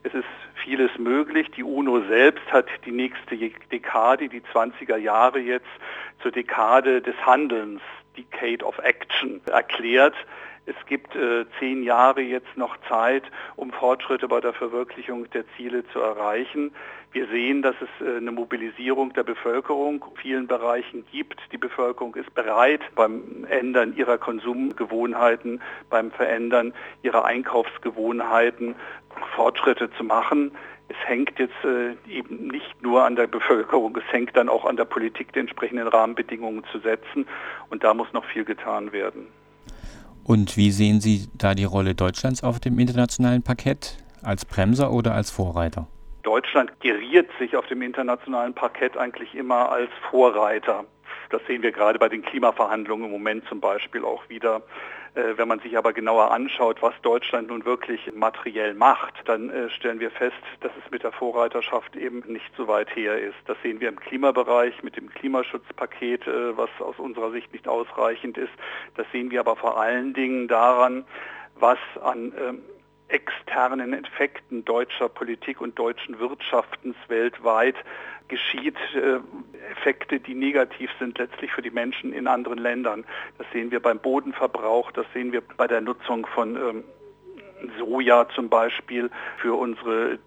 Es 0.04 0.14
ist 0.14 0.24
vieles 0.62 0.90
möglich. 0.98 1.50
Die 1.56 1.64
UNO 1.64 2.00
selbst 2.08 2.52
hat 2.52 2.66
die 2.84 2.92
nächste 2.92 3.36
Dekade, 3.36 4.28
die 4.28 4.40
20er 4.40 4.96
Jahre 4.96 5.40
jetzt, 5.40 5.66
zur 6.22 6.30
Dekade 6.30 7.02
des 7.02 7.16
Handelns, 7.26 7.82
Decade 8.16 8.64
of 8.64 8.78
Action, 8.78 9.40
erklärt. 9.46 10.14
Es 10.68 10.86
gibt 10.86 11.16
äh, 11.16 11.46
zehn 11.58 11.82
Jahre 11.82 12.20
jetzt 12.20 12.54
noch 12.56 12.76
Zeit, 12.90 13.22
um 13.56 13.72
Fortschritte 13.72 14.28
bei 14.28 14.38
der 14.38 14.52
Verwirklichung 14.52 15.30
der 15.30 15.44
Ziele 15.56 15.82
zu 15.94 15.98
erreichen. 15.98 16.72
Wir 17.10 17.26
sehen, 17.28 17.62
dass 17.62 17.74
es 17.80 18.06
äh, 18.06 18.18
eine 18.18 18.32
Mobilisierung 18.32 19.14
der 19.14 19.22
Bevölkerung 19.22 20.04
in 20.10 20.16
vielen 20.20 20.46
Bereichen 20.46 21.06
gibt. 21.10 21.40
Die 21.52 21.56
Bevölkerung 21.56 22.14
ist 22.16 22.34
bereit, 22.34 22.82
beim 22.94 23.46
Ändern 23.48 23.96
ihrer 23.96 24.18
Konsumgewohnheiten, 24.18 25.62
beim 25.88 26.10
Verändern 26.10 26.74
ihrer 27.02 27.24
Einkaufsgewohnheiten 27.24 28.74
Fortschritte 29.34 29.90
zu 29.92 30.04
machen. 30.04 30.52
Es 30.88 30.96
hängt 31.06 31.38
jetzt 31.38 31.64
äh, 31.64 31.92
eben 32.10 32.48
nicht 32.48 32.82
nur 32.82 33.04
an 33.04 33.16
der 33.16 33.26
Bevölkerung, 33.26 33.96
es 33.96 34.12
hängt 34.12 34.36
dann 34.36 34.50
auch 34.50 34.66
an 34.66 34.76
der 34.76 34.84
Politik, 34.84 35.32
die 35.32 35.40
entsprechenden 35.40 35.88
Rahmenbedingungen 35.88 36.62
zu 36.70 36.78
setzen. 36.80 37.26
Und 37.70 37.84
da 37.84 37.94
muss 37.94 38.12
noch 38.12 38.26
viel 38.26 38.44
getan 38.44 38.92
werden. 38.92 39.28
Und 40.28 40.58
wie 40.58 40.70
sehen 40.72 41.00
Sie 41.00 41.26
da 41.32 41.54
die 41.54 41.64
Rolle 41.64 41.94
Deutschlands 41.94 42.44
auf 42.44 42.60
dem 42.60 42.78
internationalen 42.78 43.42
Parkett? 43.42 43.96
Als 44.22 44.44
Bremser 44.44 44.92
oder 44.92 45.14
als 45.14 45.30
Vorreiter? 45.30 45.86
Deutschland 46.22 46.78
geriert 46.80 47.30
sich 47.38 47.56
auf 47.56 47.66
dem 47.68 47.80
internationalen 47.80 48.52
Parkett 48.52 48.98
eigentlich 48.98 49.34
immer 49.34 49.72
als 49.72 49.88
Vorreiter. 50.10 50.84
Das 51.30 51.40
sehen 51.46 51.62
wir 51.62 51.72
gerade 51.72 51.98
bei 51.98 52.10
den 52.10 52.20
Klimaverhandlungen 52.20 53.06
im 53.06 53.10
Moment 53.10 53.48
zum 53.48 53.60
Beispiel 53.60 54.04
auch 54.04 54.28
wieder. 54.28 54.60
Äh, 55.18 55.36
wenn 55.36 55.48
man 55.48 55.58
sich 55.60 55.76
aber 55.76 55.92
genauer 55.92 56.30
anschaut, 56.30 56.80
was 56.80 56.94
Deutschland 57.02 57.48
nun 57.48 57.64
wirklich 57.64 58.12
materiell 58.14 58.74
macht, 58.74 59.14
dann 59.24 59.50
äh, 59.50 59.68
stellen 59.70 59.98
wir 59.98 60.12
fest, 60.12 60.36
dass 60.60 60.70
es 60.82 60.90
mit 60.92 61.02
der 61.02 61.10
Vorreiterschaft 61.10 61.96
eben 61.96 62.22
nicht 62.26 62.50
so 62.56 62.68
weit 62.68 62.94
her 62.94 63.18
ist. 63.18 63.36
Das 63.46 63.56
sehen 63.62 63.80
wir 63.80 63.88
im 63.88 63.98
Klimabereich 63.98 64.82
mit 64.84 64.96
dem 64.96 65.10
Klimaschutzpaket, 65.10 66.26
äh, 66.26 66.56
was 66.56 66.70
aus 66.78 66.98
unserer 66.98 67.32
Sicht 67.32 67.52
nicht 67.52 67.66
ausreichend 67.66 68.38
ist. 68.38 68.52
Das 68.96 69.06
sehen 69.10 69.30
wir 69.32 69.40
aber 69.40 69.56
vor 69.56 69.80
allen 69.80 70.14
Dingen 70.14 70.46
daran, 70.46 71.04
was 71.58 71.78
an 72.00 72.32
ähm, 72.38 72.62
externen 73.08 73.92
Effekten 73.92 74.64
deutscher 74.64 75.08
Politik 75.08 75.60
und 75.60 75.78
deutschen 75.78 76.18
Wirtschaftens 76.18 76.96
weltweit 77.08 77.76
geschieht, 78.28 78.76
äh, 78.94 79.20
Effekte, 79.72 80.20
die 80.20 80.34
negativ 80.34 80.90
sind 80.98 81.18
letztlich 81.18 81.52
für 81.52 81.62
die 81.62 81.70
Menschen 81.70 82.12
in 82.12 82.26
anderen 82.26 82.58
Ländern. 82.58 83.04
Das 83.38 83.46
sehen 83.52 83.70
wir 83.70 83.80
beim 83.80 83.98
Bodenverbrauch, 83.98 84.92
das 84.92 85.06
sehen 85.14 85.32
wir 85.32 85.42
bei 85.56 85.66
der 85.66 85.80
Nutzung 85.80 86.26
von 86.26 86.56
ähm, 86.56 86.84
Soja 87.78 88.28
zum 88.28 88.48
Beispiel 88.48 89.10
für 89.38 89.54
unsere 89.54 90.18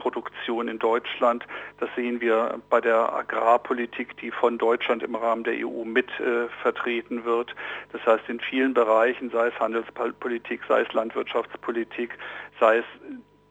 Tierproduktion 0.00 0.68
in 0.68 0.78
Deutschland. 0.78 1.46
Das 1.78 1.88
sehen 1.94 2.20
wir 2.20 2.60
bei 2.70 2.80
der 2.80 3.12
Agrarpolitik, 3.12 4.16
die 4.18 4.30
von 4.30 4.58
Deutschland 4.58 5.02
im 5.02 5.14
Rahmen 5.14 5.44
der 5.44 5.54
EU 5.66 5.84
mit 5.84 6.08
äh, 6.20 6.48
vertreten 6.62 7.24
wird. 7.24 7.54
Das 7.92 8.04
heißt, 8.06 8.28
in 8.28 8.40
vielen 8.40 8.74
Bereichen, 8.74 9.30
sei 9.30 9.48
es 9.48 9.60
Handelspolitik, 9.60 10.62
sei 10.68 10.82
es 10.82 10.92
Landwirtschaftspolitik, 10.92 12.16
sei 12.58 12.78
es 12.78 12.84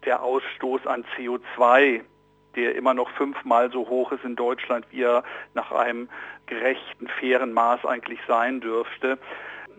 der 0.05 0.23
Ausstoß 0.23 0.87
an 0.87 1.05
CO2, 1.15 2.01
der 2.55 2.75
immer 2.75 2.93
noch 2.93 3.09
fünfmal 3.11 3.71
so 3.71 3.87
hoch 3.87 4.11
ist 4.11 4.23
in 4.23 4.35
Deutschland, 4.35 4.85
wie 4.91 5.03
er 5.03 5.23
nach 5.53 5.71
einem 5.71 6.09
gerechten, 6.47 7.07
fairen 7.19 7.53
Maß 7.53 7.85
eigentlich 7.85 8.19
sein 8.27 8.59
dürfte 8.59 9.19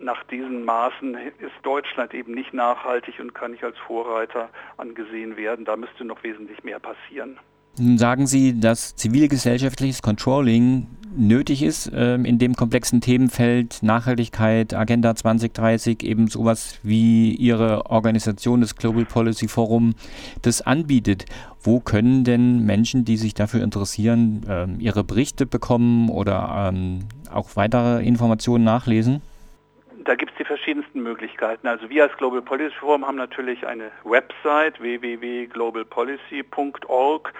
nach 0.01 0.23
diesen 0.25 0.65
Maßen 0.65 1.15
ist 1.15 1.53
Deutschland 1.63 2.13
eben 2.13 2.33
nicht 2.33 2.53
nachhaltig 2.53 3.19
und 3.19 3.33
kann 3.33 3.51
nicht 3.51 3.63
als 3.63 3.77
Vorreiter 3.79 4.49
angesehen 4.77 5.37
werden. 5.37 5.65
Da 5.65 5.75
müsste 5.75 6.05
noch 6.05 6.23
wesentlich 6.23 6.63
mehr 6.63 6.79
passieren. 6.79 7.37
Nun 7.79 7.97
sagen 7.97 8.27
Sie, 8.27 8.59
dass 8.59 8.95
zivilgesellschaftliches 8.95 10.01
Controlling 10.01 10.87
nötig 11.15 11.63
ist 11.63 11.91
ähm, 11.93 12.25
in 12.25 12.37
dem 12.37 12.55
komplexen 12.55 13.01
Themenfeld 13.01 13.81
Nachhaltigkeit, 13.81 14.73
Agenda 14.73 15.15
2030, 15.15 16.03
eben 16.03 16.27
sowas 16.27 16.79
wie 16.83 17.33
Ihre 17.35 17.85
Organisation, 17.87 18.61
das 18.61 18.75
Global 18.75 19.05
Policy 19.05 19.47
Forum, 19.47 19.93
das 20.41 20.61
anbietet. 20.61 21.25
Wo 21.61 21.79
können 21.79 22.23
denn 22.23 22.65
Menschen, 22.65 23.05
die 23.05 23.17
sich 23.17 23.33
dafür 23.33 23.63
interessieren, 23.63 24.45
ähm, 24.49 24.79
ihre 24.79 25.03
Berichte 25.03 25.45
bekommen 25.45 26.09
oder 26.09 26.71
ähm, 26.73 27.05
auch 27.31 27.55
weitere 27.55 28.03
Informationen 28.03 28.63
nachlesen? 28.63 29.21
Da 30.05 30.15
gibt 30.15 30.31
es 30.31 30.37
die 30.37 30.39
verschiedensten 30.51 31.01
Möglichkeiten. 31.01 31.65
Also 31.65 31.89
wir 31.89 32.03
als 32.03 32.11
Global 32.17 32.41
Policy 32.41 32.75
Forum 32.75 33.07
haben 33.07 33.15
natürlich 33.15 33.65
eine 33.65 33.89
Website 34.03 34.81
www.globalpolicy.org, 34.81 37.33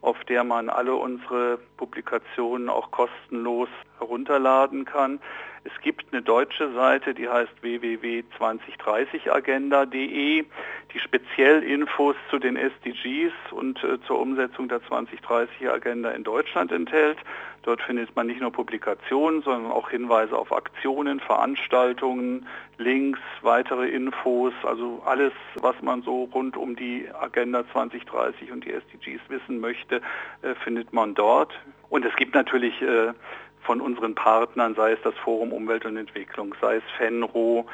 auf 0.00 0.24
der 0.24 0.44
man 0.44 0.70
alle 0.70 0.94
unsere 0.94 1.58
Publikationen 1.76 2.70
auch 2.70 2.90
kostenlos 2.90 3.68
herunterladen 3.98 4.86
kann. 4.86 5.20
Es 5.64 5.72
gibt 5.80 6.04
eine 6.12 6.20
deutsche 6.20 6.70
Seite, 6.74 7.14
die 7.14 7.26
heißt 7.26 7.62
www.2030agenda.de, 7.62 10.44
die 10.92 10.98
speziell 10.98 11.62
Infos 11.62 12.16
zu 12.28 12.38
den 12.38 12.56
SDGs 12.56 13.32
und 13.50 13.82
äh, 13.82 13.98
zur 14.06 14.20
Umsetzung 14.20 14.68
der 14.68 14.82
2030-Agenda 14.82 16.10
in 16.10 16.22
Deutschland 16.22 16.70
enthält. 16.70 17.16
Dort 17.62 17.80
findet 17.80 18.14
man 18.14 18.26
nicht 18.26 18.42
nur 18.42 18.52
Publikationen, 18.52 19.40
sondern 19.40 19.72
auch 19.72 19.88
Hinweise 19.88 20.36
auf 20.36 20.52
Aktionen, 20.52 21.18
Veranstaltungen, 21.18 22.46
Links, 22.76 23.20
weitere 23.40 23.88
Infos, 23.88 24.52
also 24.64 25.00
alles, 25.06 25.32
was 25.62 25.80
man 25.80 26.02
so 26.02 26.24
rund 26.24 26.58
um 26.58 26.76
die 26.76 27.08
Agenda 27.18 27.64
2030 27.72 28.52
und 28.52 28.66
die 28.66 28.72
SDGs 28.72 29.22
wissen 29.28 29.60
möchte, 29.60 30.02
äh, 30.42 30.54
findet 30.62 30.92
man 30.92 31.14
dort. 31.14 31.58
Und 31.88 32.04
es 32.04 32.14
gibt 32.16 32.34
natürlich 32.34 32.82
äh, 32.82 33.14
von 33.64 33.80
unseren 33.80 34.14
Partnern, 34.14 34.74
sei 34.74 34.92
es 34.92 35.02
das 35.02 35.14
Forum 35.16 35.52
Umwelt 35.52 35.84
und 35.84 35.96
Entwicklung, 35.96 36.54
sei 36.60 36.76
es 36.76 36.82
FENRO, 36.96 37.66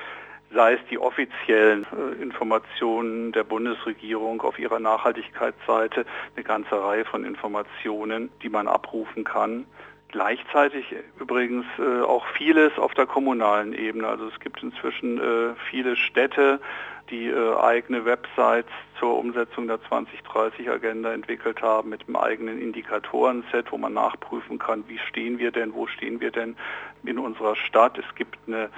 sei 0.53 0.75
es 0.75 0.81
die 0.91 0.99
offiziellen 0.99 1.85
äh, 1.85 2.23
Informationen 2.23 3.33
der 3.33 3.45
Bundesregierung 3.45 4.41
auf 4.43 4.59
ihrer 4.59 4.81
Nachhaltigkeitsseite, 4.81 6.07
eine 6.35 6.45
ganze 6.45 6.83
Reihe 6.83 7.05
von 7.05 7.25
Informationen, 7.25 8.31
die 8.43 8.49
man 8.49 8.67
abrufen 8.67 9.25
kann. 9.25 9.67
Gleichzeitig 10.13 10.87
übrigens 11.21 11.67
äh, 11.79 12.03
auch 12.03 12.27
vieles 12.37 12.77
auf 12.79 12.95
der 12.95 13.07
kommunalen 13.07 13.73
Ebene. 13.73 14.09
Also 14.09 14.27
es 14.27 14.41
gibt 14.41 14.63
inzwischen 14.63 15.19
äh, 15.19 15.55
viele 15.71 15.95
Städte, 15.95 16.61
die 17.11 17.29
äh, 17.29 17.57
eigene 17.57 18.05
Websites 18.05 18.71
zur 18.99 19.17
Umsetzung 19.17 19.69
der 19.69 19.79
2030-Agenda 19.79 21.13
entwickelt 21.13 21.63
haben 21.63 21.91
mit 21.91 22.07
einem 22.07 22.17
eigenen 22.17 22.61
Indikatorenset, 22.61 23.71
wo 23.71 23.79
man 23.79 23.93
nachprüfen 23.93 24.59
kann, 24.59 24.85
wie 24.89 24.99
stehen 24.99 25.39
wir 25.39 25.53
denn, 25.53 25.75
wo 25.75 25.87
stehen 25.87 26.21
wir 26.21 26.33
denn 26.33 26.57
in 27.05 27.19
unserer 27.19 27.55
Stadt. 27.55 27.97
Es 27.97 28.15
gibt 28.17 28.37
eine 28.49 28.69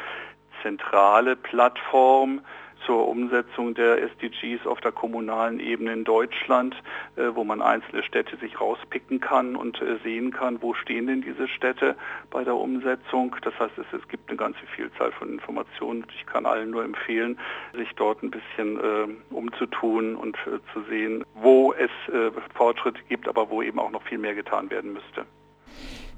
zentrale 0.62 1.34
Plattform, 1.34 2.42
zur 2.86 3.08
Umsetzung 3.08 3.74
der 3.74 4.02
SDGs 4.02 4.66
auf 4.66 4.80
der 4.80 4.92
kommunalen 4.92 5.60
Ebene 5.60 5.92
in 5.92 6.04
Deutschland, 6.04 6.74
äh, 7.16 7.28
wo 7.34 7.44
man 7.44 7.62
einzelne 7.62 8.02
Städte 8.02 8.36
sich 8.36 8.60
rauspicken 8.60 9.20
kann 9.20 9.56
und 9.56 9.80
äh, 9.80 9.98
sehen 10.02 10.30
kann, 10.30 10.60
wo 10.62 10.74
stehen 10.74 11.06
denn 11.06 11.22
diese 11.22 11.48
Städte 11.48 11.96
bei 12.30 12.44
der 12.44 12.56
Umsetzung. 12.56 13.36
Das 13.42 13.58
heißt, 13.58 13.78
es, 13.78 13.86
es 13.92 14.06
gibt 14.08 14.28
eine 14.28 14.36
ganze 14.36 14.66
Vielzahl 14.74 15.12
von 15.12 15.30
Informationen. 15.30 16.04
Ich 16.16 16.26
kann 16.26 16.46
allen 16.46 16.70
nur 16.70 16.84
empfehlen, 16.84 17.38
sich 17.74 17.90
dort 17.96 18.22
ein 18.22 18.30
bisschen 18.30 18.78
äh, 18.78 19.34
umzutun 19.34 20.16
und 20.16 20.36
äh, 20.46 20.58
zu 20.72 20.82
sehen, 20.88 21.24
wo 21.34 21.72
es 21.72 21.90
äh, 22.12 22.30
Fortschritte 22.54 23.00
gibt, 23.08 23.28
aber 23.28 23.50
wo 23.50 23.62
eben 23.62 23.78
auch 23.78 23.90
noch 23.90 24.02
viel 24.02 24.18
mehr 24.18 24.34
getan 24.34 24.70
werden 24.70 24.92
müsste. 24.92 25.24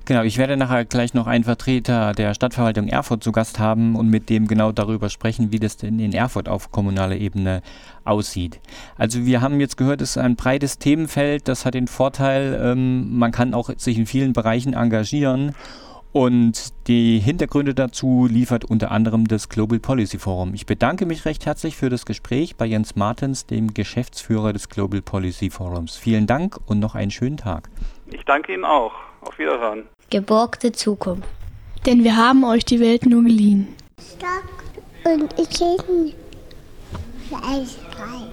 Genau, 0.06 0.22
ich 0.22 0.36
werde 0.36 0.58
nachher 0.58 0.84
gleich 0.84 1.14
noch 1.14 1.26
einen 1.26 1.44
Vertreter 1.44 2.12
der 2.12 2.34
Stadtverwaltung 2.34 2.88
Erfurt 2.88 3.24
zu 3.24 3.32
Gast 3.32 3.58
haben 3.58 3.96
und 3.96 4.10
mit 4.10 4.28
dem 4.28 4.46
genau 4.46 4.70
darüber 4.70 5.08
sprechen, 5.08 5.50
wie 5.50 5.58
das 5.58 5.78
denn 5.78 5.98
in 5.98 6.12
Erfurt 6.12 6.46
auf 6.46 6.70
kommunaler 6.70 7.16
Ebene 7.16 7.62
aussieht. 8.04 8.60
Also 8.98 9.24
wir 9.24 9.40
haben 9.40 9.60
jetzt 9.60 9.78
gehört, 9.78 10.02
es 10.02 10.10
ist 10.10 10.18
ein 10.18 10.36
breites 10.36 10.78
Themenfeld, 10.78 11.48
das 11.48 11.64
hat 11.64 11.72
den 11.72 11.88
Vorteil, 11.88 12.60
ähm, 12.62 13.16
man 13.16 13.32
kann 13.32 13.54
auch 13.54 13.70
sich 13.78 13.96
in 13.96 14.04
vielen 14.04 14.34
Bereichen 14.34 14.74
engagieren 14.74 15.54
und 16.12 16.86
die 16.86 17.18
Hintergründe 17.18 17.74
dazu 17.74 18.28
liefert 18.30 18.66
unter 18.66 18.90
anderem 18.90 19.26
das 19.26 19.48
Global 19.48 19.80
Policy 19.80 20.18
Forum. 20.18 20.52
Ich 20.52 20.66
bedanke 20.66 21.06
mich 21.06 21.24
recht 21.24 21.46
herzlich 21.46 21.76
für 21.76 21.88
das 21.88 22.04
Gespräch 22.04 22.56
bei 22.56 22.66
Jens 22.66 22.94
Martens, 22.94 23.46
dem 23.46 23.72
Geschäftsführer 23.72 24.52
des 24.52 24.68
Global 24.68 25.00
Policy 25.00 25.48
Forums. 25.48 25.96
Vielen 25.96 26.26
Dank 26.26 26.58
und 26.66 26.78
noch 26.78 26.94
einen 26.94 27.10
schönen 27.10 27.38
Tag. 27.38 27.70
Ich 28.12 28.24
danke 28.26 28.52
Ihnen 28.52 28.64
auch. 28.64 28.92
Auf 29.24 29.38
Wiederhören. 29.38 29.88
Geborgte 30.10 30.72
Zukunft. 30.72 31.28
Denn 31.86 32.04
wir 32.04 32.16
haben 32.16 32.44
euch 32.44 32.64
die 32.64 32.80
Welt 32.80 33.06
nur 33.06 33.22
geliehen. 33.22 33.68
Stock 33.98 34.44
und 35.04 35.34
Chicken. 35.50 36.12
Fleisch 37.28 37.76
frei. 37.90 38.28